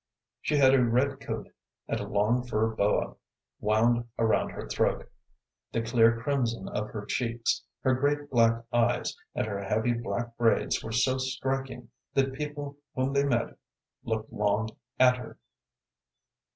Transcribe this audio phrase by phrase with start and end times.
[0.41, 1.51] She had a red coat,
[1.87, 3.17] and a long fur boa
[3.59, 5.07] wound around her throat;
[5.73, 10.83] the clear crimson of her cheeks, her great black eyes, and her heavy black braids
[10.83, 13.59] were so striking that people whom they met
[14.03, 14.69] looked long
[14.99, 15.37] at her.